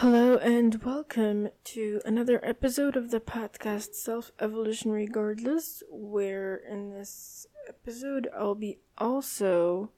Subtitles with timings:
[0.00, 7.48] Hello and welcome to another episode of the podcast Self Evolution Regardless, where in this
[7.68, 9.90] episode I'll be also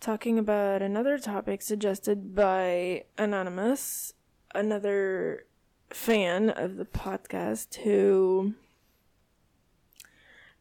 [0.00, 4.12] talking about another topic suggested by Anonymous,
[4.54, 5.46] another
[5.88, 8.52] fan of the podcast who,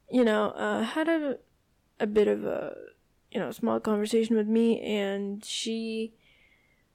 [0.09, 1.39] you know, uh, had a,
[1.99, 2.77] a bit of a,
[3.33, 6.13] you know, small conversation with me and she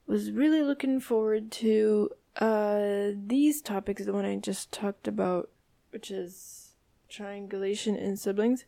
[0.07, 2.11] was really looking forward to
[2.41, 5.51] uh, these topics, the one I just talked about,
[5.91, 6.75] which is
[7.09, 8.65] triangulation in siblings.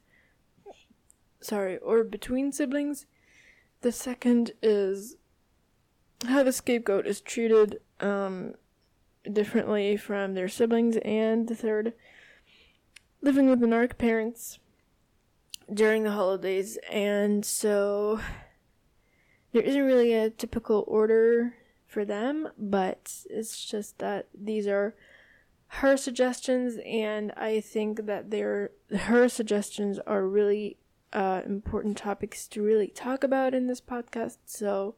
[1.41, 3.07] Sorry, or between siblings.
[3.83, 5.17] The second is
[6.27, 8.55] how the scapegoat is treated um,
[9.31, 10.97] differently from their siblings.
[11.05, 11.93] And the third,
[13.21, 14.59] living with the narc parents
[15.73, 16.79] during the holidays.
[16.91, 18.21] And so
[19.53, 21.55] there isn't really a typical order
[21.87, 24.95] for them, but it's just that these are
[25.69, 30.77] her suggestions, and I think that they're her suggestions are really
[31.13, 34.39] uh, important topics to really talk about in this podcast.
[34.47, 34.95] So,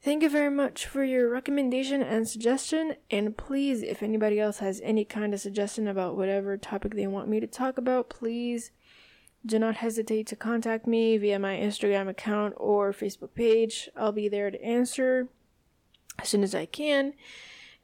[0.00, 2.94] thank you very much for your recommendation and suggestion.
[3.10, 7.28] And please, if anybody else has any kind of suggestion about whatever topic they want
[7.28, 8.70] me to talk about, please
[9.46, 13.88] do not hesitate to contact me via my Instagram account or Facebook page.
[13.96, 15.28] I'll be there to answer
[16.18, 17.14] as soon as I can.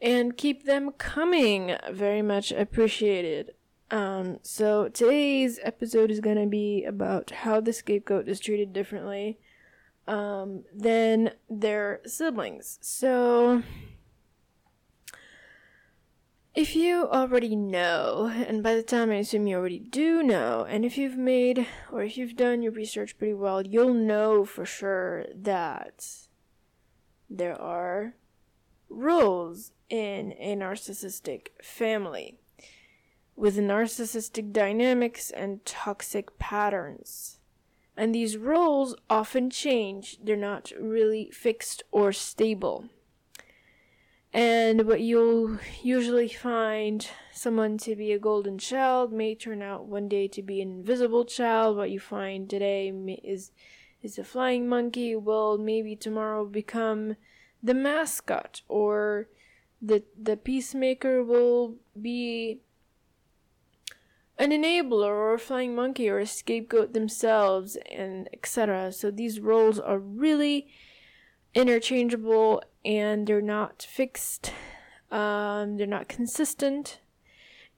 [0.01, 1.77] And keep them coming.
[1.91, 3.55] Very much appreciated.
[3.93, 9.39] Um, so today's episode is going to be about how the scapegoat is treated differently
[10.09, 12.79] um, than their siblings.
[12.81, 13.63] So
[16.55, 20.85] if you already know, and by the time I assume you already do know, and
[20.85, 25.25] if you've made or if you've done your research pretty well, you'll know for sure
[25.35, 26.07] that
[27.31, 28.15] there are
[28.91, 32.39] rules in a narcissistic family
[33.35, 37.39] with narcissistic dynamics and toxic patterns.
[37.97, 42.87] And these roles often change, they're not really fixed or stable.
[44.33, 50.09] And what you'll usually find someone to be a golden child may turn out one
[50.09, 51.77] day to be an invisible child.
[51.77, 52.89] What you find today
[53.23, 53.53] is
[54.03, 57.17] is a flying monkey will maybe tomorrow become
[57.63, 59.29] the mascot or
[59.81, 62.61] the the peacemaker will be
[64.39, 68.93] an enabler or a flying monkey or a scapegoat themselves and etc.
[68.93, 70.69] So these roles are really
[71.55, 74.53] interchangeable and they're not fixed,
[75.11, 77.01] um, they're not consistent,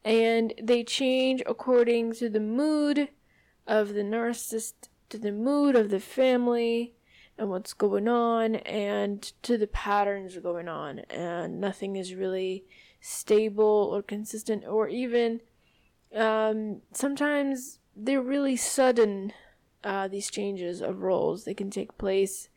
[0.04, 3.08] and they change according to the mood
[3.66, 4.74] of the narcissist,
[5.08, 6.94] to the mood of the family,
[7.36, 12.64] and what's going on, and to the patterns going on, and nothing is really
[13.00, 15.40] stable or consistent, or even
[16.14, 19.32] um, sometimes they're really sudden.
[19.82, 22.48] Uh, these changes of roles they can take place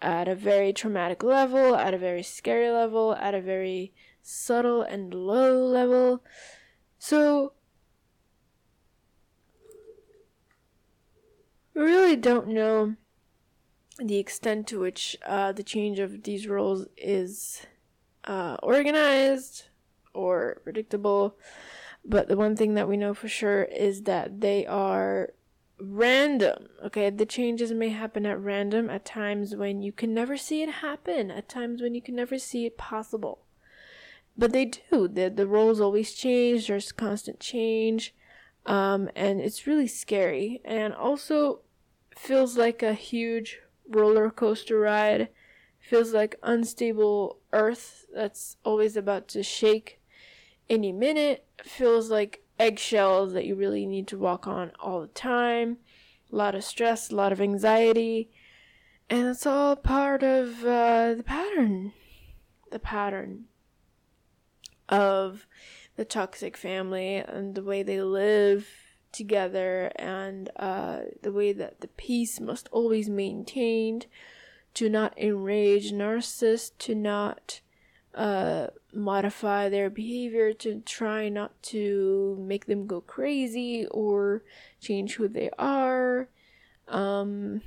[0.00, 3.92] at a very traumatic level, at a very scary level, at a very
[4.22, 6.22] subtle and low level.
[6.98, 7.52] So,
[11.74, 12.96] we really don't know
[13.98, 17.66] the extent to which uh, the change of these roles is
[18.24, 19.64] uh, organized
[20.12, 21.36] or predictable.
[22.04, 25.30] But the one thing that we know for sure is that they are
[25.78, 26.68] random.
[26.84, 30.70] Okay, the changes may happen at random at times when you can never see it
[30.70, 33.40] happen, at times when you can never see it possible.
[34.36, 35.08] But they do.
[35.08, 36.66] The the roles always change.
[36.66, 38.14] There's constant change,
[38.66, 40.60] um, and it's really scary.
[40.64, 41.60] And also
[42.16, 45.28] feels like a huge roller coaster ride.
[45.78, 50.00] Feels like unstable Earth that's always about to shake
[50.68, 51.46] any minute.
[51.62, 55.78] Feels like eggshells that you really need to walk on all the time.
[56.32, 58.30] A lot of stress, a lot of anxiety.
[59.08, 61.92] And it's all part of uh, the pattern.
[62.70, 63.44] The pattern
[64.88, 65.46] of
[65.96, 68.68] the toxic family and the way they live
[69.12, 74.06] together and uh, the way that the peace must always maintained
[74.74, 77.60] to not enrage narcissists, to not
[78.16, 84.42] uh, modify their behavior to try not to make them go crazy or
[84.80, 86.30] change who they are.
[86.88, 87.60] Um,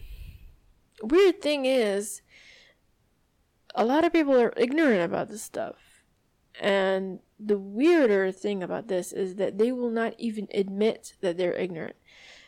[1.04, 2.24] weird thing is,
[3.75, 6.04] a lot of people are ignorant about this stuff.
[6.60, 11.54] And the weirder thing about this is that they will not even admit that they're
[11.54, 11.95] ignorant.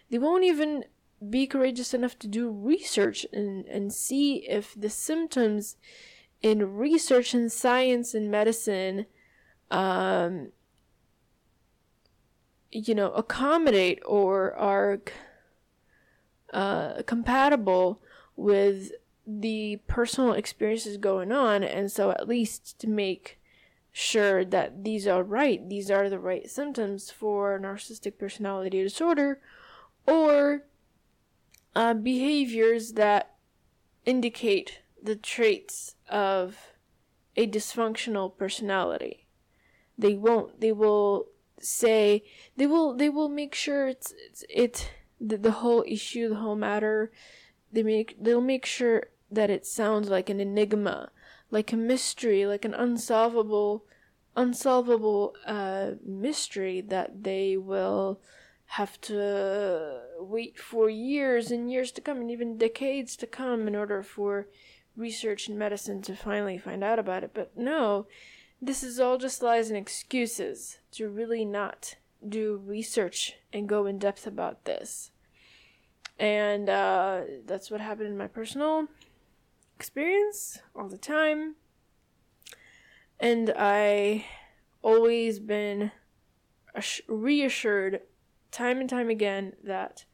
[0.09, 0.85] They won't even
[1.29, 5.77] be courageous enough to do research and, and see if the symptoms
[6.41, 9.05] in research and science and medicine
[9.69, 10.51] um,
[12.71, 14.99] you know accommodate or are
[16.53, 18.01] uh, compatible
[18.35, 18.91] with
[19.25, 21.63] the personal experiences going on.
[21.63, 23.39] And so at least to make
[23.93, 29.41] sure that these are right these are the right symptoms for narcissistic personality disorder
[30.07, 30.63] or
[31.75, 33.35] uh, behaviors that
[34.05, 36.57] indicate the traits of
[37.35, 39.27] a dysfunctional personality.
[39.97, 41.27] They won't they will
[41.59, 42.23] say
[42.57, 46.55] they will they will make sure it's it's it the, the whole issue the whole
[46.55, 47.11] matter
[47.71, 51.09] they make they'll make sure that it sounds like an enigma
[51.51, 53.85] like a mystery like an unsolvable
[54.35, 58.19] unsolvable uh mystery that they will
[58.65, 63.75] have to wait for years and years to come and even decades to come in
[63.75, 64.47] order for
[64.95, 68.05] research and medicine to finally find out about it but no
[68.61, 71.95] this is all just lies and excuses to really not
[72.27, 75.11] do research and go in depth about this.
[76.19, 78.87] And uh, that's what happened in my personal
[79.75, 81.55] experience all the time.
[83.19, 84.25] And I
[84.83, 85.91] always been
[87.07, 88.01] reassured
[88.51, 90.05] time and time again that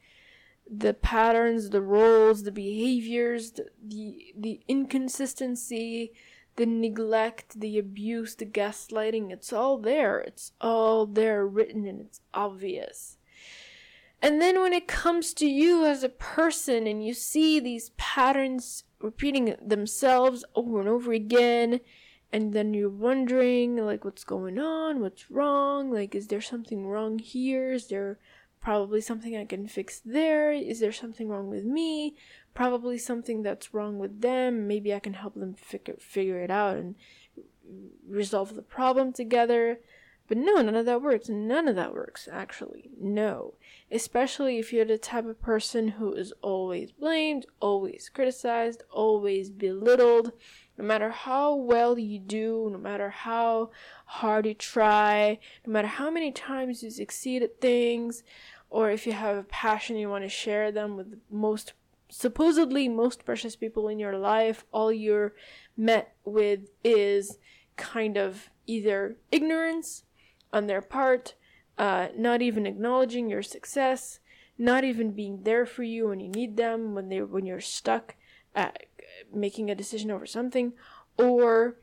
[0.69, 6.13] the patterns, the roles, the behaviors, the the, the inconsistency,
[6.57, 10.19] the neglect, the abuse, the gaslighting, it's all there.
[10.19, 13.17] It's all there written and it's obvious.
[14.21, 18.83] And then when it comes to you as a person and you see these patterns
[18.99, 21.79] repeating themselves over and over again,
[22.33, 24.99] and then you're wondering, like, what's going on?
[24.99, 25.91] What's wrong?
[25.91, 27.71] Like, is there something wrong here?
[27.71, 28.19] Is there
[28.61, 30.51] probably something I can fix there?
[30.51, 32.15] Is there something wrong with me?
[32.57, 34.67] probably something that's wrong with them.
[34.67, 36.95] Maybe I can help them figure figure it out and
[38.09, 39.79] resolve the problem together.
[40.27, 41.29] But no, none of that works.
[41.29, 42.89] None of that works, actually.
[42.99, 43.53] No.
[43.91, 50.31] Especially if you're the type of person who is always blamed, always criticized, always belittled.
[50.77, 53.71] No matter how well you do, no matter how
[54.05, 58.23] hard you try, no matter how many times you succeed at things,
[58.69, 61.73] or if you have a passion you want to share them with the most
[62.09, 65.33] supposedly most precious people in your life, all you're
[65.75, 67.37] met with is
[67.75, 70.03] kind of either ignorance
[70.53, 71.35] on their part,
[71.77, 74.19] uh, not even acknowledging your success,
[74.57, 78.15] not even being there for you when you need them, when they when you're stuck
[78.55, 78.86] at
[79.33, 80.73] making a decision over something,
[81.17, 81.77] or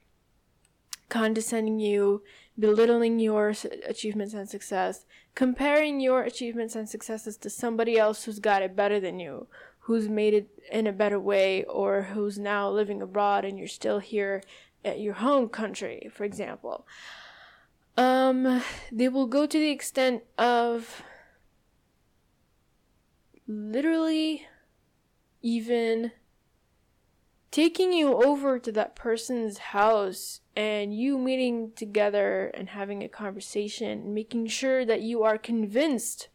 [1.09, 2.23] condescending you,
[2.59, 3.53] belittling your
[3.87, 5.05] achievements and success,
[5.35, 9.47] comparing your achievements and successes to somebody else who's got it better than you,
[9.81, 13.99] who's made it in a better way or who's now living abroad and you're still
[13.99, 14.43] here
[14.85, 16.87] at your home country, for example.
[17.97, 21.03] Um, they will go to the extent of
[23.47, 24.47] literally
[25.43, 26.13] even
[27.55, 34.13] taking you over to that person's house and you meeting together and having a conversation,
[34.13, 36.27] making sure that you are convinced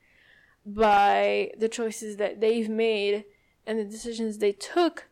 [0.65, 3.25] by the choices that they've made
[3.67, 5.09] and the decisions they took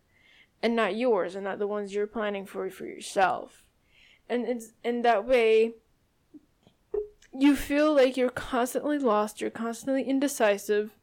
[0.64, 3.66] and not yours and not the ones you're planning for for yourself.
[4.30, 5.74] And it's in that way
[7.38, 10.96] you feel like you're constantly lost, you're constantly indecisive.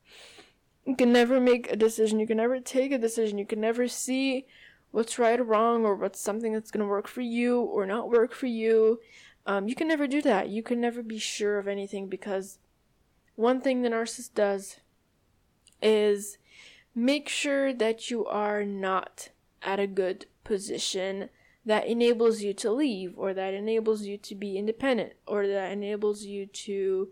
[0.86, 3.86] You can never make a decision, you can never take a decision, you can never
[3.86, 4.46] see
[4.94, 8.08] what's right or wrong or what's something that's going to work for you or not
[8.08, 9.00] work for you.
[9.44, 10.50] Um, you can never do that.
[10.50, 12.60] You can never be sure of anything because
[13.34, 14.76] one thing the narcissist does
[15.82, 16.38] is
[16.94, 19.30] make sure that you are not
[19.62, 21.28] at a good position
[21.66, 26.22] that enables you to leave or that enables you to be independent or that enables
[26.22, 27.08] you to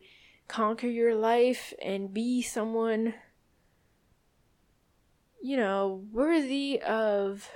[0.47, 3.15] conquer your life and be someone
[5.43, 7.51] you know worthy of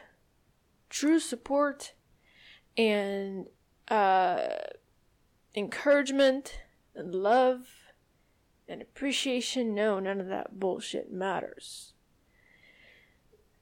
[0.99, 1.93] true support
[2.77, 3.47] and
[3.89, 4.49] uh,
[5.55, 6.61] encouragement
[6.95, 7.67] and love
[8.69, 11.93] and appreciation no none of that bullshit matters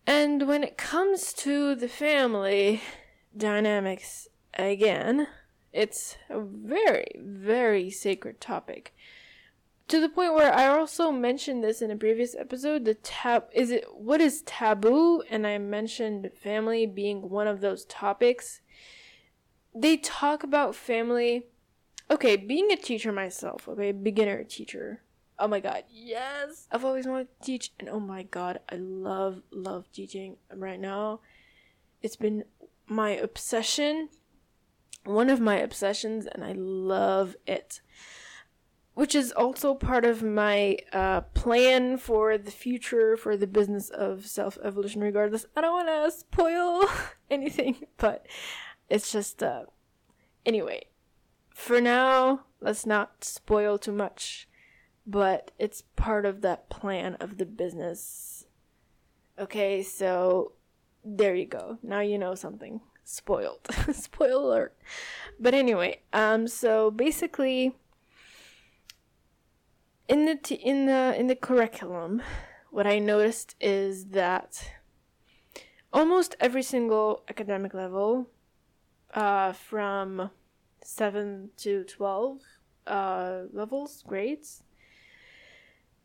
[0.06, 2.82] and when it comes to the family
[3.36, 5.26] dynamics again,
[5.72, 8.93] it's a very, very sacred topic.
[9.88, 13.70] To the point where I also mentioned this in a previous episode, the tab is
[13.70, 18.60] it what is taboo and I mentioned family being one of those topics.
[19.74, 21.46] They talk about family
[22.10, 25.00] Okay, being a teacher myself, okay, beginner teacher,
[25.36, 26.68] Oh my god, yes!
[26.70, 31.20] I've always wanted to teach, and oh my god, I love, love teaching right now.
[32.02, 32.44] It's been
[32.86, 34.10] my obsession,
[35.04, 37.80] one of my obsessions, and I love it.
[38.94, 44.26] Which is also part of my uh, plan for the future for the business of
[44.26, 45.00] self evolution.
[45.00, 46.84] Regardless, I don't want to spoil
[47.30, 48.26] anything, but
[48.88, 49.64] it's just uh,
[50.46, 50.84] anyway.
[51.50, 54.48] For now, let's not spoil too much,
[55.06, 58.46] but it's part of that plan of the business.
[59.38, 60.52] Okay, so
[61.04, 61.78] there you go.
[61.82, 62.80] Now you know something.
[63.04, 63.68] Spoiled.
[63.92, 64.76] Spoil alert.
[65.38, 67.76] But anyway, um so basically
[70.08, 72.23] in the t- in the in the curriculum,
[72.70, 74.73] what I noticed is that
[75.92, 78.28] almost every single academic level
[79.14, 80.30] uh from
[80.82, 82.40] 7 to 12
[82.87, 84.62] uh levels, grades,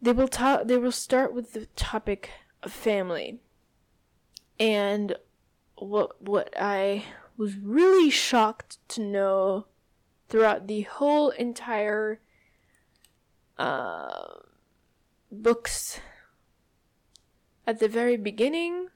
[0.02, 2.30] they will ta- they will start with the topic
[2.64, 3.40] of family.
[4.60, 5.16] And
[5.76, 7.06] what what I
[7.38, 9.66] was really shocked to know
[10.28, 12.20] throughout the whole entire
[13.60, 14.40] uh,
[15.32, 16.00] books
[17.68, 18.88] at the very beginning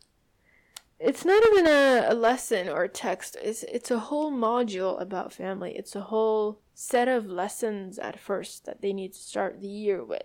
[1.03, 3.35] it's not even a, a lesson or a text.
[3.43, 5.75] It's it's a whole module about family.
[5.75, 10.03] It's a whole set of lessons at first that they need to start the year
[10.03, 10.23] with.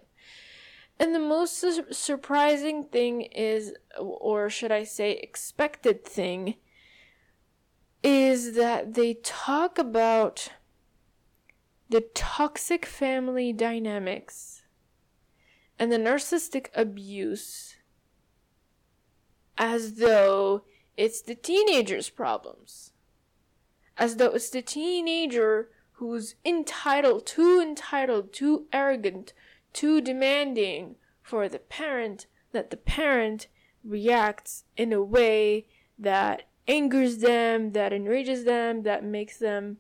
[1.01, 6.55] And the most su- surprising thing is, or should I say, expected thing,
[8.05, 10.51] is that they talk about
[11.89, 14.63] the toxic family dynamics
[15.79, 17.77] and the narcissistic abuse
[19.57, 20.63] as though
[20.97, 22.93] it's the teenager's problems.
[23.97, 29.33] As though it's the teenager who's entitled, too entitled, too arrogant,
[29.73, 33.49] too demanding for the parent that the parent
[33.85, 35.67] reacts in a way
[35.99, 39.79] that angers them, that enrages them, that makes them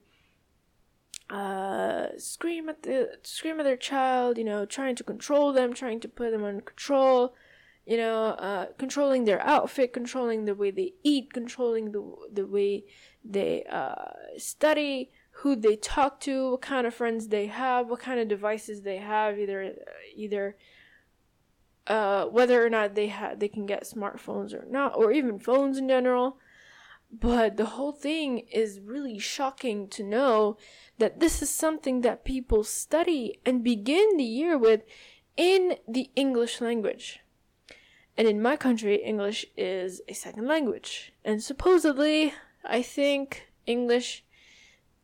[1.31, 6.01] uh, scream at the scream at their child, you know, trying to control them, trying
[6.01, 7.35] to put them under control,
[7.87, 12.85] you know, uh, controlling their outfit, controlling the way they eat, controlling the the way
[13.25, 15.11] they uh, study,
[15.43, 18.99] who they talk to, what kind of friends they have, what kind of devices they
[18.99, 19.75] have, either
[20.17, 20.57] either
[21.87, 25.79] uh, whether or not they have they can get smartphones or not, or even phones
[25.79, 26.39] in general.
[27.11, 30.59] But the whole thing is really shocking to know
[30.99, 34.83] that this is something that people study and begin the year with
[35.37, 37.21] in the English language.
[38.17, 41.13] And in my country, English is a second language.
[41.25, 42.35] And supposedly,
[42.65, 44.25] I think English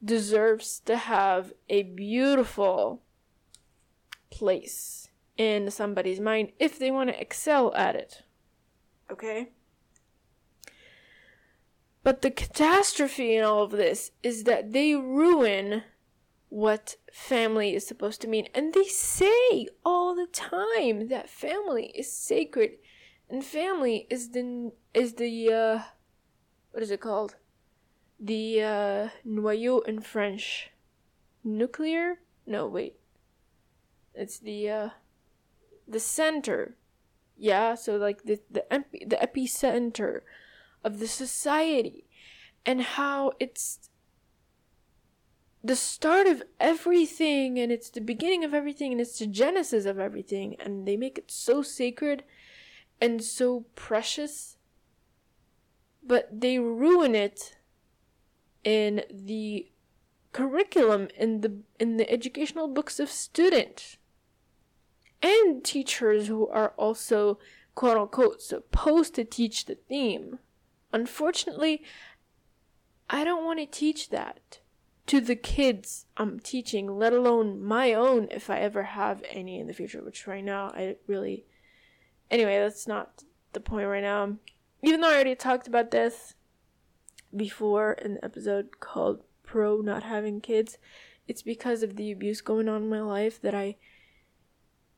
[0.05, 3.03] deserves to have a beautiful
[4.31, 8.23] place in somebody's mind if they want to excel at it.
[9.11, 9.51] Okay?
[12.05, 15.83] But the catastrophe in all of this is that they ruin
[16.51, 18.47] what family is supposed to mean.
[18.55, 22.73] And they say all the time that family is sacred
[23.29, 25.83] and family is the is the uh
[26.71, 27.35] what is it called?
[28.25, 30.71] the uh, noyau in French.
[31.43, 32.21] Nuclear?
[32.47, 32.95] No, wait.
[34.15, 34.89] It's the uh,
[35.87, 36.77] the center.
[37.37, 40.21] Yeah, so like the the epi- the epicenter
[40.85, 42.07] of the society,
[42.67, 43.91] and how it's
[45.62, 49.99] the start of everything, and it's the beginning of everything, and it's the genesis of
[49.99, 52.23] everything, and they make it so sacred
[53.00, 54.57] and so precious,
[56.03, 57.57] but they ruin it
[58.62, 59.71] in the
[60.33, 63.99] curriculum in the in the educational books of students
[65.23, 67.38] and teachers who are also
[67.75, 70.41] quote unquote supposed to teach the theme.
[70.95, 71.83] Unfortunately,
[73.11, 74.61] I don't want to teach that
[75.07, 79.67] to the kids I'm teaching, let alone my own if I ever have any in
[79.67, 81.45] the future, which right now I really
[82.31, 84.37] anyway, that's not the point right now.
[84.83, 86.35] Even though I already talked about this,
[87.35, 90.79] before in an episode called Pro Not Having Kids,
[91.27, 93.77] it's because of the abuse going on in my life that I.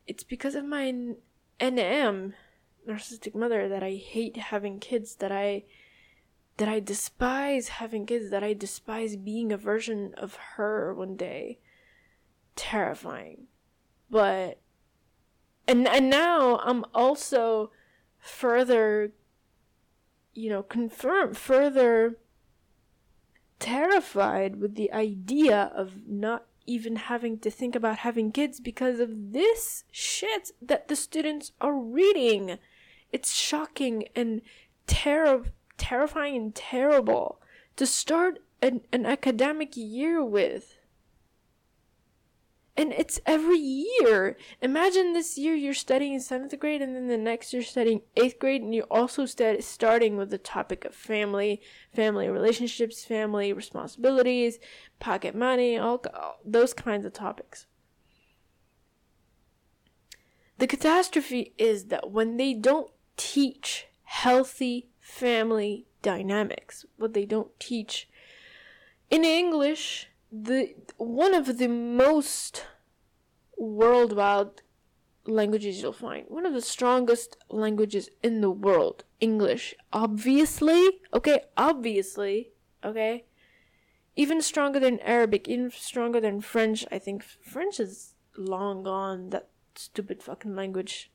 [0.06, 0.92] It's because of my
[1.60, 2.34] NM,
[2.88, 5.64] narcissistic mother, that I hate having kids, that I.
[6.56, 11.58] That I despise having kids, that I despise being a version of her one day.
[12.54, 13.48] Terrifying.
[14.10, 14.60] But.
[15.68, 17.72] And, and now I'm also
[18.18, 19.12] further
[20.36, 22.18] you know, confirm further
[23.58, 29.32] terrified with the idea of not even having to think about having kids because of
[29.32, 32.58] this shit that the students are reading.
[33.12, 34.42] It's shocking and
[34.86, 35.44] terror
[35.76, 37.40] terrifying and terrible
[37.76, 40.78] to start an, an academic year with.
[42.78, 44.36] And it's every year.
[44.60, 48.60] Imagine this year you're studying seventh grade, and then the next you're studying eighth grade,
[48.60, 51.62] and you're also st- starting with the topic of family,
[51.94, 54.58] family relationships, family responsibilities,
[54.98, 57.66] pocket money, all, all those kinds of topics.
[60.58, 68.08] The catastrophe is that when they don't teach healthy family dynamics, what they don't teach.
[69.08, 72.66] In English, the one of the most
[73.56, 74.62] worldwide
[75.24, 79.74] languages you'll find one of the strongest languages in the world english.
[79.92, 82.50] Obviously okay obviously
[82.84, 83.24] okay
[84.16, 86.84] even stronger than arabic even stronger than french.
[86.90, 91.10] I think french is long gone that stupid fucking language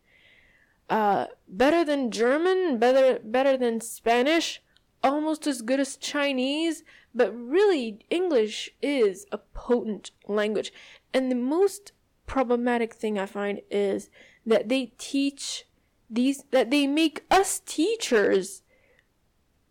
[0.92, 4.62] uh better than german better better than spanish
[5.04, 6.84] almost as good as chinese
[7.14, 10.72] but really, English is a potent language.
[11.14, 11.92] And the most
[12.26, 14.10] problematic thing I find is
[14.46, 15.66] that they teach
[16.10, 18.64] these, that they make us teachers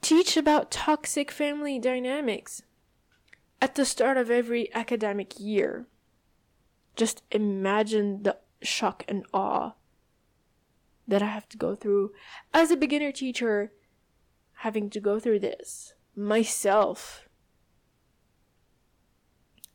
[0.03, 2.63] teach about toxic family dynamics
[3.61, 5.87] at the start of every academic year.
[6.97, 9.73] Just imagine the shock and awe
[11.07, 12.13] that I have to go through.
[12.53, 13.73] As a beginner teacher
[14.61, 17.29] having to go through this myself.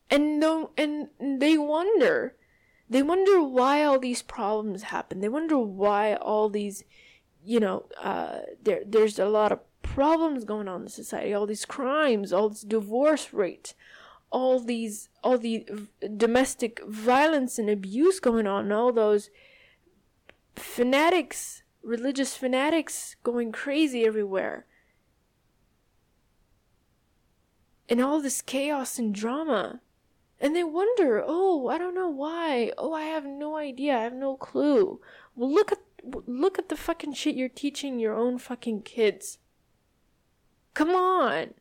[0.10, 2.36] And no and they wonder.
[2.88, 5.20] They wonder why all these problems happen.
[5.20, 6.84] They wonder why all these
[7.44, 11.34] you know uh, there there's a lot of problems going on in society.
[11.34, 13.74] All these crimes all this divorce rate
[14.32, 15.66] all these all the
[16.18, 19.30] domestic violence and abuse going on all those
[20.76, 24.66] fanatics religious fanatics going crazy everywhere
[27.88, 29.80] and all this chaos and drama
[30.40, 32.72] and they wonder, oh, I don't know why.
[32.78, 33.98] Oh, I have no idea.
[33.98, 35.00] I have no clue.
[35.36, 35.80] Well, look at
[36.28, 39.40] look at the fucking shit you're teaching your own fucking kids.
[40.74, 41.54] Come on.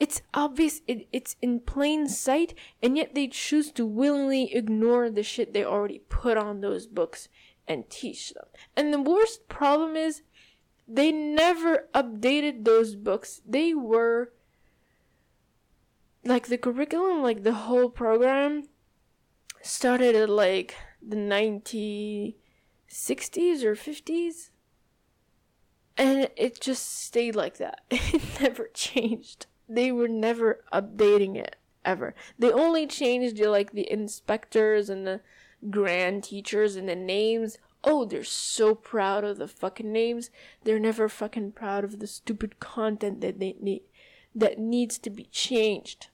[0.00, 5.22] It's obvious, it, it's in plain sight, and yet they choose to willingly ignore the
[5.22, 7.28] shit they already put on those books
[7.68, 8.46] and teach them.
[8.74, 10.22] And the worst problem is,
[10.88, 13.42] they never updated those books.
[13.46, 14.32] They were
[16.24, 18.64] like the curriculum, like the whole program
[19.62, 20.74] started at like
[21.06, 22.34] the 1960s
[23.62, 24.50] or 50s
[25.96, 27.82] and it just stayed like that.
[27.90, 29.46] It never changed.
[29.72, 31.54] They were never updating it
[31.84, 32.14] ever.
[32.36, 35.20] They only changed like the inspectors and the
[35.70, 37.56] grand teachers and the names.
[37.84, 40.30] Oh, they're so proud of the fucking names.
[40.64, 43.82] They're never fucking proud of the stupid content that they need
[44.34, 46.08] that needs to be changed.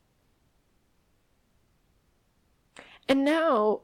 [3.09, 3.83] And now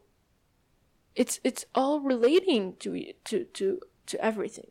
[1.15, 4.71] it's it's all relating to to to to everything.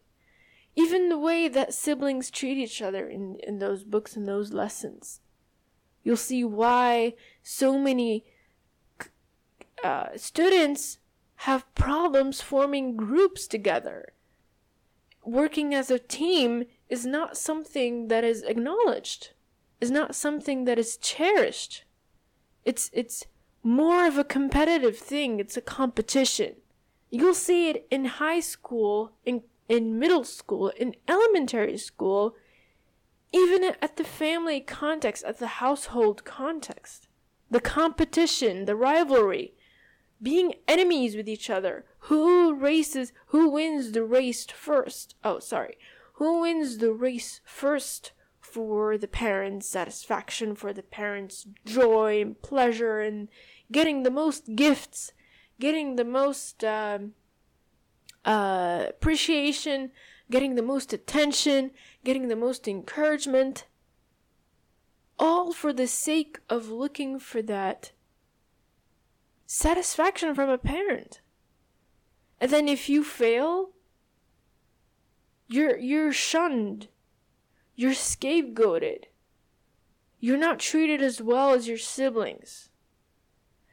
[0.75, 5.19] Even the way that siblings treat each other in, in those books and those lessons.
[6.03, 8.25] You'll see why so many
[9.83, 10.99] uh, students
[11.35, 14.13] have problems forming groups together.
[15.23, 19.31] Working as a team is not something that is acknowledged
[19.81, 21.83] is not something that is cherished.
[22.63, 23.25] It's it's
[23.63, 25.39] more of a competitive thing.
[25.39, 26.55] It's a competition.
[27.09, 32.35] You'll see it in high school, in in middle school, in elementary school,
[33.31, 37.07] even at the family context, at the household context.
[37.49, 39.53] The competition, the rivalry,
[40.21, 41.85] being enemies with each other.
[42.09, 45.15] Who races, who wins the race first?
[45.23, 45.77] Oh, sorry.
[46.15, 52.99] Who wins the race first for the parents' satisfaction, for the parents' joy and pleasure,
[52.99, 53.29] and
[53.71, 55.13] getting the most gifts,
[55.61, 57.13] getting the most um,
[58.25, 59.91] uh, appreciation,
[60.29, 61.71] getting the most attention,
[62.03, 63.65] getting the most encouragement,
[65.19, 67.91] all for the sake of looking for that
[69.45, 71.21] satisfaction from a parent.
[72.39, 73.71] And then if you fail,
[75.47, 76.87] you're you're shunned
[77.81, 79.05] you're scapegoated.
[80.19, 82.69] You're not treated as well as your siblings.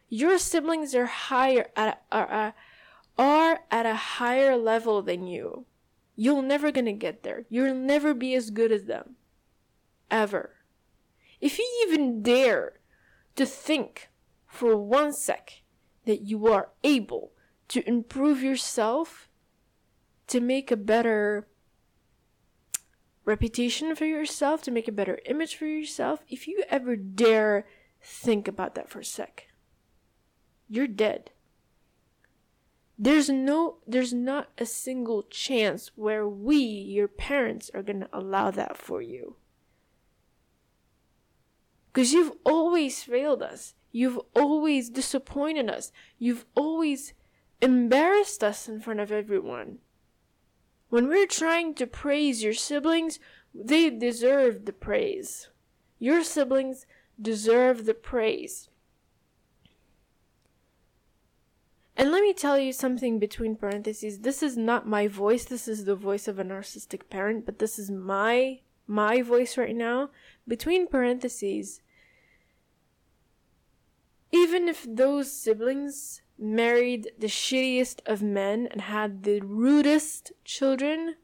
[0.09, 2.55] Your siblings are higher at are, are
[3.19, 5.67] at a higher level than you.
[6.17, 7.45] You're never gonna get there.
[7.49, 9.17] You'll never be as good as them.
[10.11, 10.57] Ever.
[11.41, 12.81] If you even dare
[13.37, 14.09] to think
[14.47, 15.63] for one sec
[16.07, 17.33] that you are able
[17.69, 19.29] to improve yourself
[20.27, 21.47] to make a better
[23.25, 27.67] reputation for yourself, to make a better image for yourself, if you ever dare
[28.03, 29.49] think about that for a sec,
[30.69, 31.31] you're dead.
[32.99, 38.51] There's no there's not a single chance where we, your parents, are going to allow
[38.51, 39.37] that for you.
[41.93, 43.75] Because you've always failed us.
[43.93, 45.93] You've always disappointed us.
[46.19, 47.15] You've always
[47.61, 49.79] embarrassed us in front of everyone.
[50.91, 53.19] When we're trying to praise your siblings,
[53.55, 55.49] they deserve the praise.
[55.99, 56.87] Your siblings
[57.21, 58.69] deserve the praise.
[61.99, 64.21] And let me tell you something between parentheses.
[64.21, 65.45] This is not my voice.
[65.45, 69.75] This is the voice of a narcissistic parent, but this is my my voice right
[69.75, 70.11] now.
[70.47, 71.81] Between parentheses,
[74.31, 81.17] even if those siblings married the shittiest of men and had the rudest children,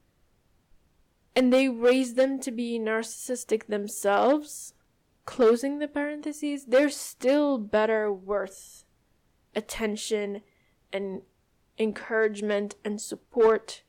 [1.36, 4.74] and they raised them to be narcissistic themselves,
[5.24, 8.84] closing the parentheses, they're still better worth
[9.54, 10.42] attention
[10.94, 11.22] and
[11.78, 13.82] encouragement and support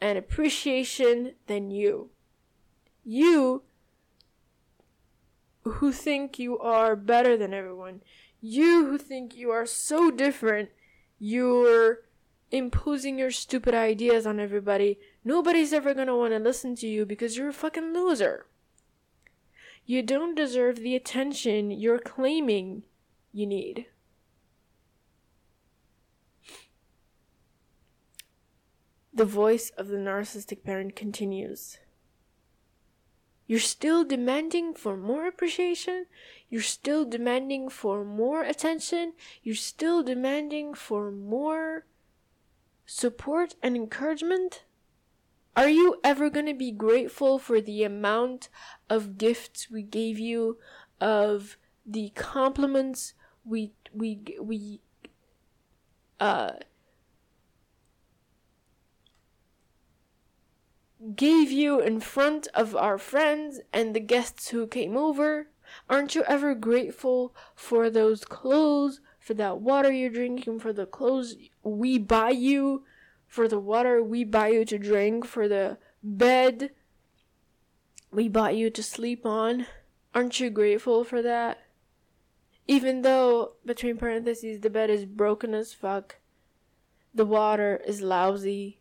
[0.00, 2.10] and appreciation than you.
[3.04, 3.64] You
[5.64, 8.00] who think you are better than everyone,
[8.40, 10.70] you who think you are so different,
[11.18, 12.04] you're
[12.50, 14.98] imposing your stupid ideas on everybody.
[15.24, 18.46] Nobody's ever gonna want to listen to you because you're a fucking loser.
[19.84, 22.84] You don't deserve the attention you're claiming
[23.32, 23.86] you need.
[29.18, 31.78] The voice of the narcissistic parent continues.
[33.48, 36.06] You're still demanding for more appreciation.
[36.48, 39.14] You're still demanding for more attention.
[39.42, 41.84] You're still demanding for more
[42.86, 44.62] support and encouragement.
[45.56, 48.48] Are you ever going to be grateful for the amount
[48.88, 50.58] of gifts we gave you,
[51.00, 54.80] of the compliments we we we
[56.20, 56.52] uh
[61.14, 65.48] gave you in front of our friends and the guests who came over?
[65.88, 71.36] Aren't you ever grateful for those clothes, for that water you're drinking, for the clothes
[71.62, 72.84] we buy you,
[73.26, 76.70] for the water we buy you to drink, for the bed
[78.10, 79.66] we bought you to sleep on?
[80.14, 81.58] Aren't you grateful for that?
[82.66, 86.16] Even though, between parentheses, the bed is broken as fuck,
[87.14, 88.80] the water is lousy,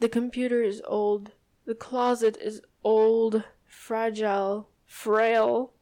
[0.00, 1.32] The computer is old.
[1.66, 5.72] The closet is old, fragile, frail.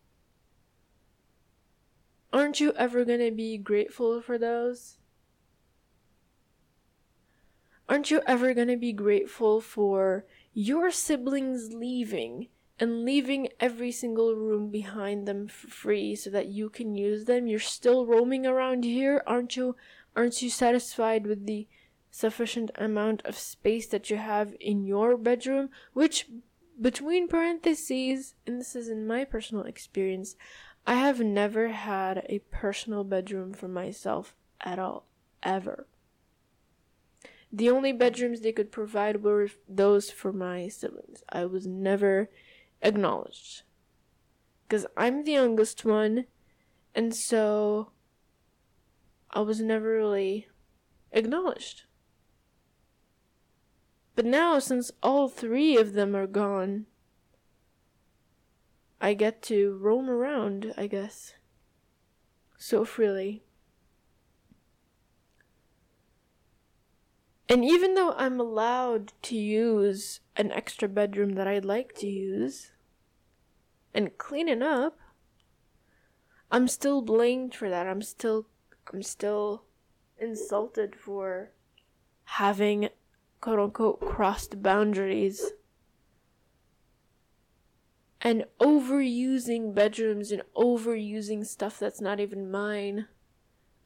[2.33, 4.99] Aren't you ever to be grateful for those?
[7.89, 12.49] Aren't you ever to be grateful for your siblings leaving
[12.81, 17.47] and leaving every single room behind them for free so that you can use them?
[17.47, 19.77] You're still roaming around here, aren't you?
[20.17, 21.67] Aren't you satisfied with the
[22.13, 26.29] sufficient amount of space that you have in your bedroom, which
[26.81, 30.37] between parentheses, and this is in my personal experience,
[30.87, 35.07] I have never had a personal bedroom for myself at all,
[35.43, 35.87] ever.
[37.51, 41.23] The only bedrooms they could provide were those for my siblings.
[41.29, 42.31] I was never
[42.83, 43.63] acknowledged.
[44.67, 46.27] Because I'm the youngest one,
[46.95, 47.93] and so
[49.31, 50.49] I was never really
[51.13, 51.85] acknowledged.
[54.15, 56.87] But now, since all three of them are gone,
[59.01, 61.35] I get to roam around, I guess,
[62.57, 63.43] so freely.
[67.49, 72.73] And even though I'm allowed to use an extra bedroom that I'd like to use
[73.93, 74.99] and clean it up,
[76.51, 77.87] I'm still blamed for that.
[77.87, 78.47] I'm still
[78.93, 79.65] I'm still
[80.19, 81.51] insulted for
[82.25, 82.89] having
[83.43, 85.53] quote unquote crossed boundaries
[88.23, 93.09] and overusing bedrooms and overusing stuff that's not even mine.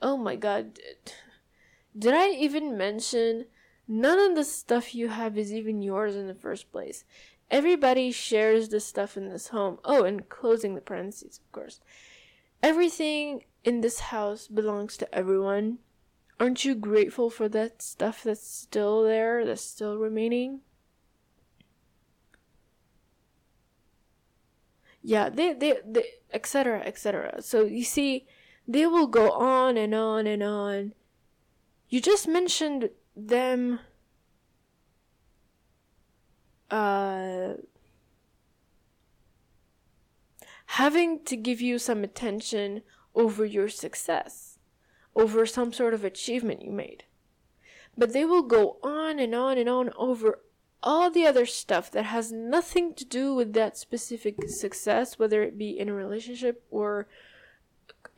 [0.01, 0.79] Oh my god.
[1.99, 3.47] Did I even mention
[3.88, 7.05] none of the stuff you have is even yours in the first place?
[7.51, 9.79] Everybody shares the stuff in this home.
[9.85, 11.81] Oh, and closing the parentheses, of course.
[12.62, 15.79] Everything in this house belongs to everyone.
[16.38, 20.61] Aren't you grateful for that stuff that's still there, that's still remaining?
[25.03, 27.40] Yeah, they, they, they, etc., etc.
[27.40, 28.27] So you see,
[28.68, 30.92] they will go on and on and on.
[31.88, 33.79] You just mentioned them
[36.70, 37.55] uh,
[40.66, 42.83] having to give you some attention
[43.14, 44.46] over your success,
[45.17, 47.05] over some sort of achievement you made.
[47.99, 50.41] But they will go on and on and on over
[50.83, 55.59] all the other stuff that has nothing to do with that specific success, whether it
[55.59, 57.09] be in a relationship or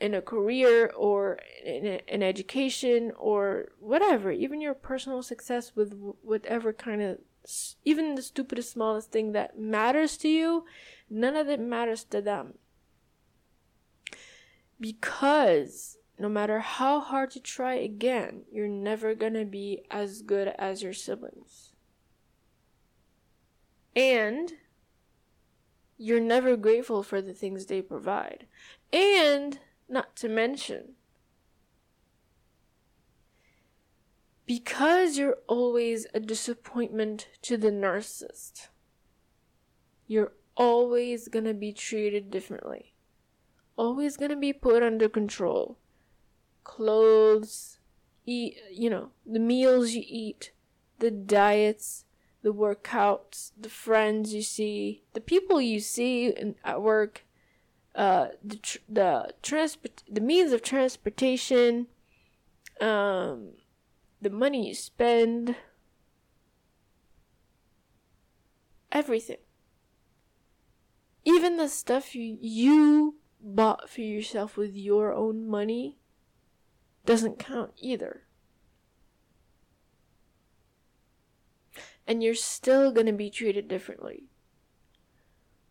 [0.00, 6.72] in a career or in an education or whatever, even your personal success with whatever
[6.72, 7.18] kind of,
[7.84, 10.64] even the stupidest, smallest thing that matters to you,
[11.08, 12.54] none of it matters to them.
[14.80, 20.82] Because no matter how hard you try again, you're never gonna be as good as
[20.82, 21.72] your siblings.
[23.94, 24.54] And
[25.96, 28.46] you're never grateful for the things they provide.
[28.92, 30.94] And not to mention,
[34.46, 38.68] because you're always a disappointment to the narcissist,
[40.06, 42.94] you're always gonna be treated differently.
[43.76, 45.78] Always gonna be put under control.
[46.68, 47.78] Clothes,
[48.26, 50.52] eat, you know, the meals you eat,
[50.98, 52.04] the diets,
[52.42, 57.24] the workouts, the friends you see, the people you see in, at work,
[57.94, 61.86] uh, the tr- the transport, the means of transportation,
[62.82, 63.54] um,
[64.20, 65.56] the money you spend,
[68.92, 69.38] everything.
[71.24, 75.98] Even the stuff you, you bought for yourself with your own money
[77.08, 78.22] doesn't count either.
[82.06, 84.28] And you're still gonna be treated differently.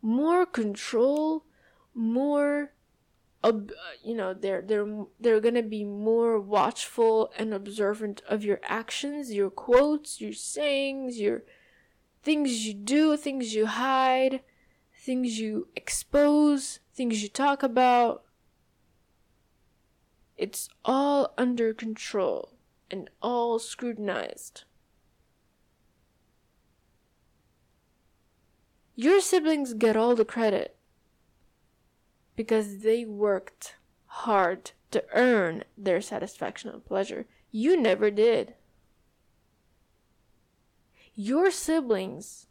[0.01, 1.45] More control,
[1.93, 2.73] more
[4.03, 9.49] you know they're they're they're gonna be more watchful and observant of your actions your
[9.49, 11.43] quotes your sayings your
[12.23, 14.41] things you do things you hide
[15.07, 18.23] things you expose, things you talk about.
[20.37, 22.53] It's all under control
[22.91, 24.63] and all scrutinized.
[28.95, 30.75] Your siblings get all the credit
[32.35, 37.25] because they worked hard to earn their satisfaction and pleasure.
[37.51, 38.53] You never did.
[41.13, 42.47] Your siblings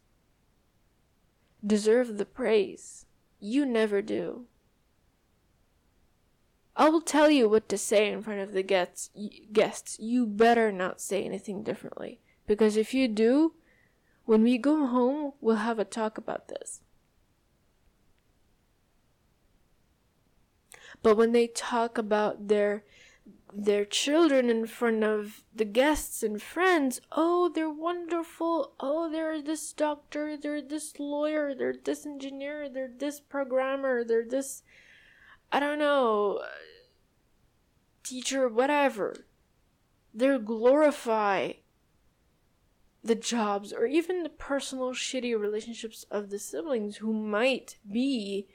[1.65, 3.05] deserve the praise.
[3.39, 4.45] You never do.
[6.77, 9.09] I will tell you what to say in front of the guests.
[9.51, 13.55] Guests, you better not say anything differently because if you do,
[14.25, 16.81] when we go home, we'll have a talk about this.
[21.01, 22.83] But when they talk about their
[23.53, 26.99] their children in front of the guests and friends.
[27.11, 28.73] Oh, they're wonderful.
[28.79, 34.63] Oh, they're this doctor, they're this lawyer, they're this engineer, they're this programmer, they're this,
[35.51, 36.41] I don't know,
[38.03, 39.25] teacher, whatever.
[40.13, 41.53] They glorify
[43.03, 48.47] the jobs or even the personal shitty relationships of the siblings who might be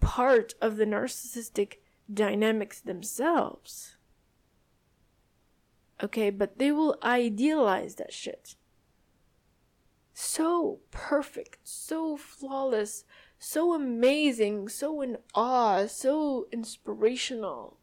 [0.00, 1.74] part of the narcissistic
[2.12, 3.96] dynamics themselves.
[6.02, 8.56] Okay, but they will idealize that shit.
[10.12, 13.04] So perfect, so flawless,
[13.40, 17.78] so amazing, so in awe, so inspirational.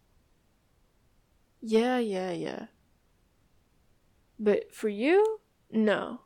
[1.61, 2.65] Yeah, yeah, yeah.
[4.39, 5.39] But for you,
[5.71, 6.21] no.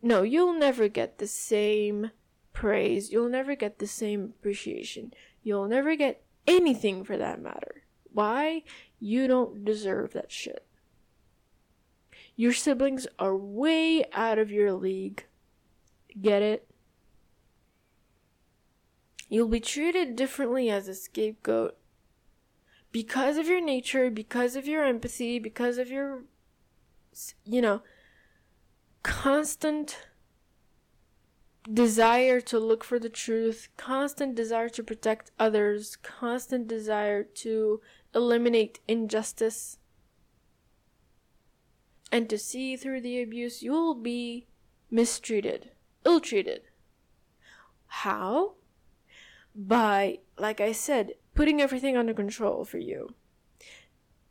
[0.00, 2.12] No, you'll never get the same
[2.52, 3.10] praise.
[3.10, 5.12] You'll never get the same appreciation.
[5.42, 7.82] You'll never get anything for that matter.
[8.12, 8.62] Why?
[9.00, 10.64] You don't deserve that shit.
[12.36, 15.26] Your siblings are way out of your league.
[16.20, 16.68] Get it?
[19.28, 21.76] You'll be treated differently as a scapegoat
[22.92, 26.24] because of your nature, because of your empathy, because of your,
[27.44, 27.82] you know,
[29.02, 30.06] constant
[31.72, 37.80] desire to look for the truth, constant desire to protect others, constant desire to
[38.14, 39.78] eliminate injustice
[42.12, 44.46] and to see through the abuse, you'll be
[44.88, 45.70] mistreated,
[46.04, 46.62] ill treated.
[47.86, 48.54] How?
[49.54, 53.14] By, like I said, putting everything under control for you,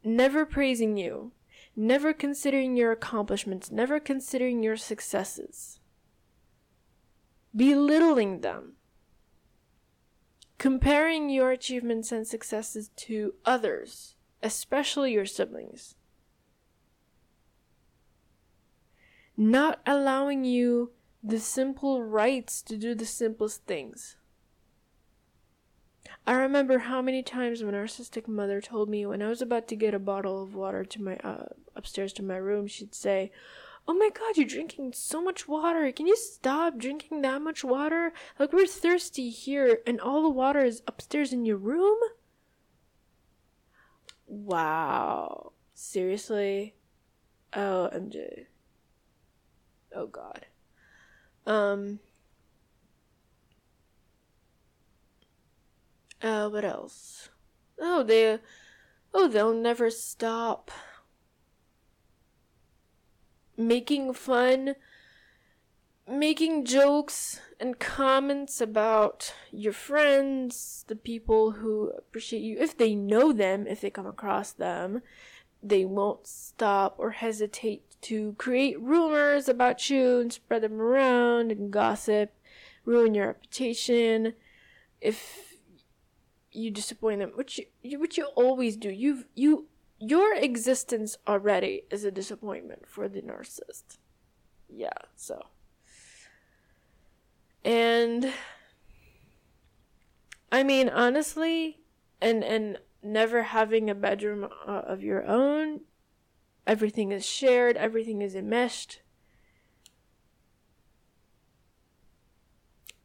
[0.03, 1.31] never praising you,
[1.75, 5.79] never considering your accomplishments, never considering your successes.
[7.55, 8.73] Belittling them,
[10.57, 15.95] comparing your achievements and successes to others, especially your siblings,
[19.37, 20.91] not allowing you
[21.23, 24.17] the simple rights to do the simplest things.
[26.25, 29.75] I remember how many times my narcissistic mother told me when I was about to
[29.75, 33.31] get a bottle of water to my uh, upstairs to my room, she'd say,
[33.87, 35.91] "Oh my God, you're drinking so much water!
[35.91, 38.13] Can you stop drinking that much water?
[38.39, 41.97] Like we're thirsty here, and all the water is upstairs in your room."
[44.25, 46.75] Wow, seriously?
[47.53, 48.45] Oh, MJ.
[49.93, 50.45] Oh God.
[51.45, 51.99] Um.
[56.23, 57.29] Uh, what else?
[57.77, 58.39] Oh, they,
[59.13, 60.71] oh, they'll never stop
[63.57, 64.75] making fun,
[66.07, 73.33] making jokes and comments about your friends, the people who appreciate you, if they know
[73.33, 75.01] them, if they come across them.
[75.61, 81.71] They won't stop or hesitate to create rumors about you and spread them around and
[81.71, 82.33] gossip,
[82.85, 84.33] ruin your reputation.
[84.99, 85.52] If
[86.53, 88.89] you disappoint them, which you, which you always do.
[88.89, 89.67] You've you
[89.99, 93.97] your existence already is a disappointment for the narcissist.
[94.69, 95.47] Yeah, so.
[97.63, 98.33] And
[100.51, 101.79] I mean, honestly,
[102.21, 105.81] and and never having a bedroom uh, of your own,
[106.65, 109.01] everything is shared, everything is enmeshed.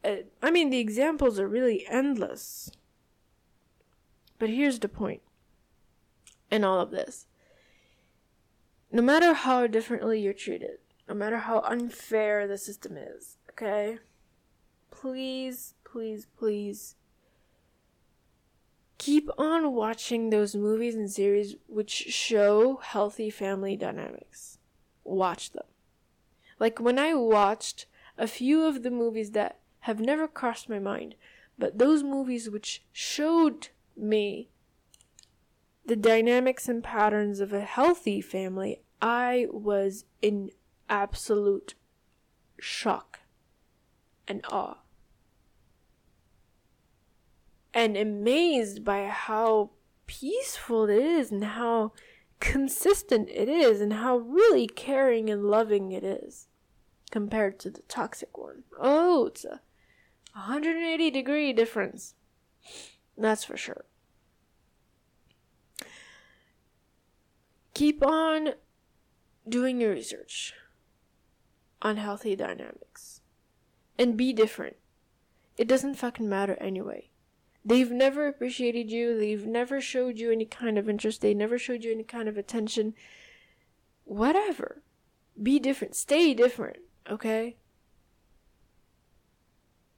[0.05, 2.71] Uh, I mean, the examples are really endless.
[4.39, 5.23] But here's the point
[6.51, 7.27] in all of this
[8.91, 13.99] no matter how differently you're treated, no matter how unfair the system is, okay?
[14.91, 16.95] Please, please, please
[18.97, 24.59] keep on watching those movies and series which show healthy family dynamics.
[25.05, 25.67] Watch them.
[26.59, 31.15] Like when I watched a few of the movies that have never crossed my mind,
[31.57, 34.51] but those movies which showed me
[35.89, 40.51] the dynamics and patterns of a healthy family, I was in
[40.89, 41.75] absolute
[42.61, 43.21] shock
[44.29, 44.79] and awe.
[47.73, 49.71] And amazed by how
[50.07, 51.93] peaceful it is and how
[52.39, 56.49] consistent it is and how really caring and loving it is
[57.11, 58.65] compared to the toxic one.
[58.79, 59.61] Oh, it's a
[60.35, 62.15] 180 degree difference.
[63.19, 63.85] That's for sure.
[67.75, 68.51] Keep on
[69.49, 70.55] doing your research
[71.83, 73.21] on healthy dynamics
[73.99, 74.77] and be different.
[75.57, 77.11] It doesn't fucking matter anyway.
[77.65, 81.85] They've never appreciated you, they've never showed you any kind of interest, they never showed
[81.85, 82.95] you any kind of attention.
[84.05, 84.83] Whatever.
[85.41, 85.95] Be different.
[85.95, 86.79] Stay different,
[87.11, 87.57] okay?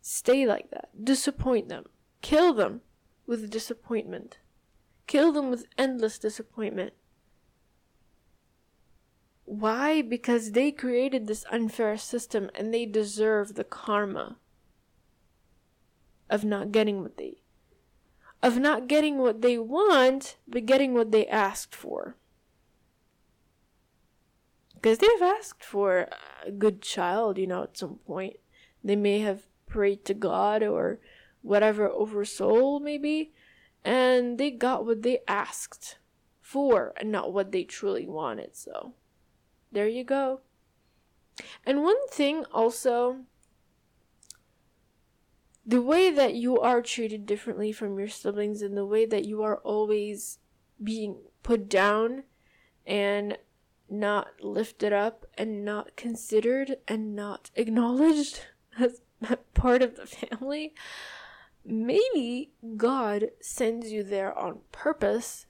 [0.01, 0.89] Stay like that.
[1.05, 1.85] Disappoint them.
[2.21, 2.81] Kill them
[3.31, 4.39] with disappointment.
[5.07, 6.95] Kill them with endless disappointment.
[9.45, 10.03] Why?
[10.03, 14.39] Because they created this unfair system and they deserve the karma
[16.29, 17.37] of not getting what they
[18.43, 22.17] of not getting what they want, but getting what they asked for.
[24.75, 26.09] Because they've asked for
[26.45, 28.37] a good child, you know, at some point.
[28.83, 31.01] They may have prayed to God or
[31.43, 33.33] whatever over soul maybe
[33.85, 35.99] and they got what they asked
[36.41, 38.95] for and not what they truly wanted so
[39.73, 40.41] there you go.
[41.65, 43.21] And one thing also
[45.65, 49.43] the way that you are treated differently from your siblings and the way that you
[49.43, 50.39] are always
[50.83, 52.25] being put down
[52.87, 53.39] and
[53.89, 58.41] not lifted up and not considered and not acknowledged
[58.79, 59.01] as
[59.55, 60.75] part of the family
[61.65, 65.47] maybe God sends you there on purpose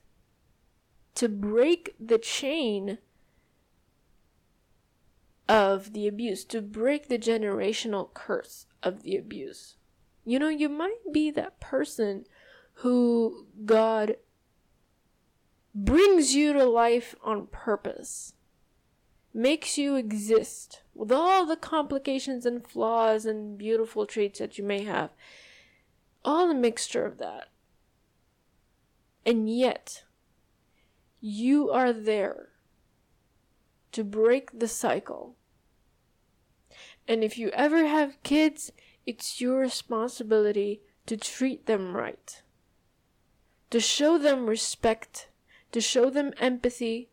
[1.15, 2.97] to break the chain
[5.47, 9.75] of the abuse, to break the generational curse of the abuse.
[10.23, 12.25] You know, you might be that person
[12.75, 14.15] who God
[15.73, 18.33] brings you to life on purpose,
[19.33, 24.83] makes you exist with all the complications and flaws and beautiful traits that you may
[24.83, 25.09] have
[26.23, 27.49] all a mixture of that.
[29.25, 30.03] And yet,
[31.19, 32.49] you are there
[33.91, 35.35] to break the cycle.
[37.07, 38.71] And if you ever have kids,
[39.05, 42.41] it's your responsibility to treat them right,
[43.69, 45.29] to show them respect,
[45.71, 47.09] to show them empathy,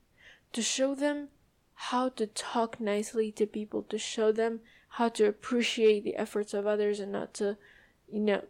[0.52, 1.28] to show them
[1.74, 6.66] how to talk nicely to people, to show them how to appreciate the efforts of
[6.66, 7.56] others and not to,
[8.10, 8.42] you know,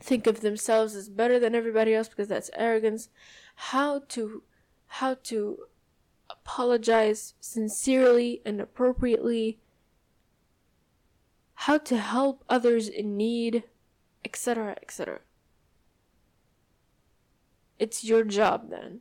[0.00, 3.08] think of themselves as better than everybody else because that's arrogance.
[3.54, 4.42] How to
[4.86, 5.58] how to
[6.28, 9.58] apologize sincerely and appropriately.
[11.54, 13.64] How to help others in need,
[14.24, 15.20] etc., etc.
[17.78, 19.00] It's your job then.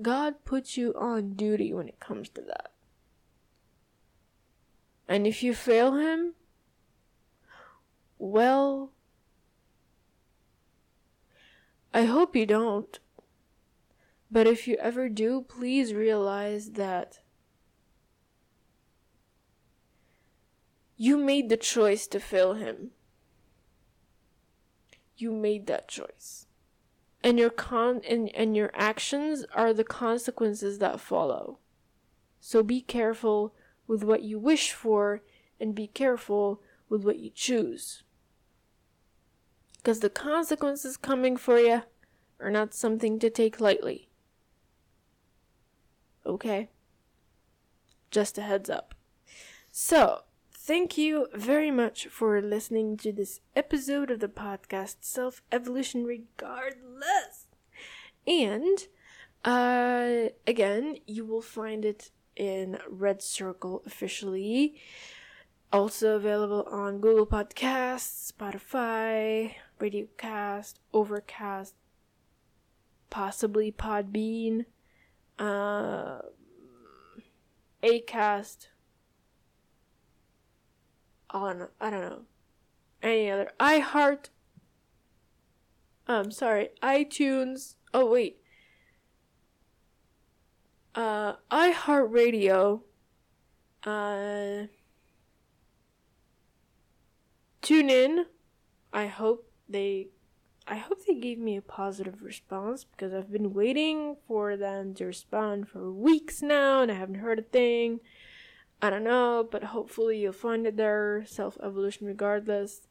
[0.00, 2.72] God puts you on duty when it comes to that.
[5.08, 6.34] And if you fail Him,
[8.18, 8.92] well,
[11.92, 12.98] I hope you don't.
[14.30, 17.18] But if you ever do, please realize that
[20.96, 22.90] you made the choice to fail Him.
[25.16, 26.46] You made that choice
[27.22, 31.58] and your con and, and your actions are the consequences that follow.
[32.40, 33.54] So be careful
[33.86, 35.22] with what you wish for
[35.60, 38.02] and be careful with what you choose.
[39.80, 41.82] Because the consequences coming for you
[42.38, 44.08] are not something to take lightly.
[46.24, 46.68] Okay?
[48.10, 48.94] Just a heads up.
[49.72, 50.22] So,
[50.62, 57.48] Thank you very much for listening to this episode of the podcast Self Evolution Regardless.
[58.24, 58.78] And
[59.44, 64.76] uh, again, you will find it in Red Circle officially.
[65.72, 71.74] Also available on Google Podcasts, Spotify, Radiocast, Overcast,
[73.08, 74.66] possibly Podbean,
[75.38, 76.20] uh,
[77.82, 78.68] Acast,
[81.30, 82.22] on I don't know
[83.02, 84.26] any other iHeart.
[86.06, 87.76] Um, sorry, iTunes.
[87.94, 88.38] Oh wait.
[90.94, 92.82] Uh, iHeartRadio.
[93.84, 94.66] Uh,
[97.62, 98.26] tune in.
[98.92, 100.08] I hope they.
[100.66, 105.06] I hope they gave me a positive response because I've been waiting for them to
[105.06, 108.00] respond for weeks now and I haven't heard a thing.
[108.82, 112.82] I don't know, but hopefully you'll find it there, Self Evolution Regardless,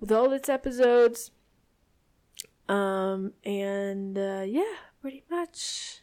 [0.00, 1.30] with all its episodes.
[2.68, 6.02] Um, and uh, yeah, pretty much.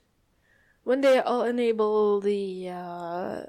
[0.83, 3.41] One day I'll enable the uh,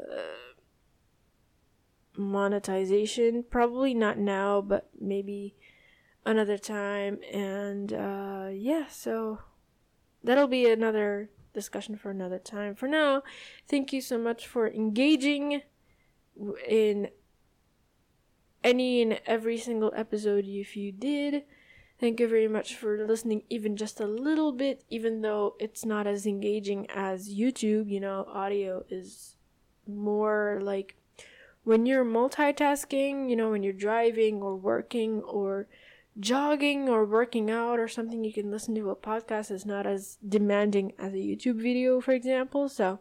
[2.16, 3.44] monetization.
[3.48, 5.54] Probably not now, but maybe
[6.24, 7.18] another time.
[7.32, 9.40] And uh, yeah, so
[10.22, 12.74] that'll be another discussion for another time.
[12.74, 13.22] For now,
[13.68, 15.62] thank you so much for engaging
[16.68, 17.08] in
[18.64, 21.44] any and every single episode if you did.
[21.98, 26.06] Thank you very much for listening even just a little bit, even though it's not
[26.06, 27.88] as engaging as YouTube.
[27.88, 29.36] You know, audio is
[29.86, 30.96] more like
[31.64, 35.68] when you're multitasking, you know, when you're driving or working or
[36.18, 39.50] jogging or working out or something, you can listen to a podcast.
[39.50, 42.68] It's not as demanding as a YouTube video, for example.
[42.68, 43.00] So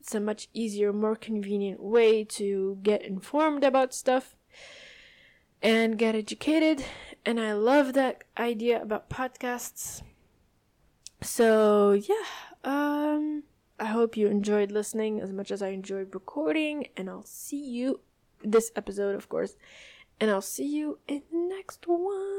[0.00, 4.36] it's a much easier, more convenient way to get informed about stuff
[5.62, 6.84] and get educated.
[7.24, 10.02] And I love that idea about podcasts.
[11.20, 12.14] So, yeah,
[12.64, 13.42] um,
[13.78, 16.88] I hope you enjoyed listening as much as I enjoyed recording.
[16.96, 18.00] And I'll see you,
[18.42, 19.56] this episode, of course,
[20.20, 22.37] and I'll see you in the next one.